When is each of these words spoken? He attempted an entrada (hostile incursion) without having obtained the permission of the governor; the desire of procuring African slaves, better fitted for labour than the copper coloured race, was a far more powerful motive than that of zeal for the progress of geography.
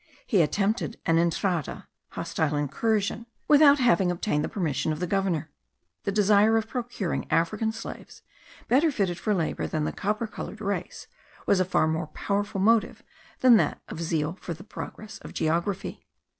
He 0.25 0.41
attempted 0.41 0.99
an 1.05 1.19
entrada 1.19 1.87
(hostile 2.13 2.55
incursion) 2.55 3.27
without 3.47 3.77
having 3.77 4.09
obtained 4.09 4.43
the 4.43 4.49
permission 4.49 4.91
of 4.91 4.99
the 4.99 5.05
governor; 5.05 5.51
the 6.05 6.11
desire 6.11 6.57
of 6.57 6.67
procuring 6.67 7.31
African 7.31 7.71
slaves, 7.71 8.23
better 8.67 8.89
fitted 8.89 9.19
for 9.19 9.35
labour 9.35 9.67
than 9.67 9.83
the 9.83 9.91
copper 9.93 10.25
coloured 10.25 10.59
race, 10.59 11.05
was 11.45 11.59
a 11.59 11.65
far 11.65 11.87
more 11.87 12.07
powerful 12.07 12.59
motive 12.59 13.03
than 13.41 13.57
that 13.57 13.79
of 13.89 14.01
zeal 14.01 14.39
for 14.41 14.55
the 14.55 14.63
progress 14.63 15.19
of 15.19 15.35
geography. 15.35 16.03